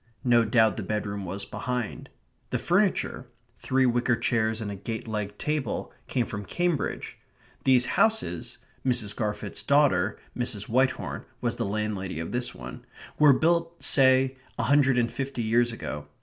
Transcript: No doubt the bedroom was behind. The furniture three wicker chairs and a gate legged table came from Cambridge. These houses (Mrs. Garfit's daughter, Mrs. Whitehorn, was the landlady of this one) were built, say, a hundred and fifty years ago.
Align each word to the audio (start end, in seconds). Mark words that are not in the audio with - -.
No 0.23 0.43
doubt 0.43 0.77
the 0.77 0.81
bedroom 0.81 1.25
was 1.25 1.45
behind. 1.45 2.09
The 2.49 2.57
furniture 2.57 3.27
three 3.59 3.85
wicker 3.85 4.15
chairs 4.15 4.59
and 4.59 4.71
a 4.71 4.75
gate 4.75 5.07
legged 5.07 5.37
table 5.37 5.93
came 6.07 6.25
from 6.25 6.43
Cambridge. 6.43 7.19
These 7.65 7.85
houses 8.01 8.57
(Mrs. 8.83 9.15
Garfit's 9.15 9.61
daughter, 9.61 10.17
Mrs. 10.35 10.67
Whitehorn, 10.67 11.25
was 11.39 11.57
the 11.57 11.65
landlady 11.65 12.19
of 12.19 12.31
this 12.31 12.55
one) 12.55 12.83
were 13.19 13.31
built, 13.31 13.83
say, 13.83 14.37
a 14.57 14.63
hundred 14.63 14.97
and 14.97 15.11
fifty 15.11 15.43
years 15.43 15.71
ago. 15.71 16.07